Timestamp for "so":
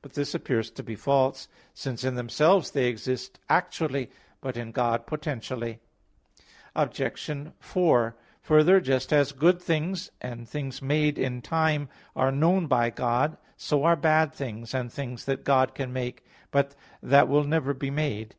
13.56-13.82